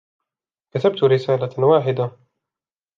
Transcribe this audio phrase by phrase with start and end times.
[0.73, 2.17] كتبَت رسالة واحدة.